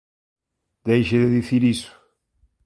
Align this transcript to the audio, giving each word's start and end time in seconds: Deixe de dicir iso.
Deixe 0.87 1.15
de 1.21 1.29
dicir 1.35 1.61
iso. 1.73 1.91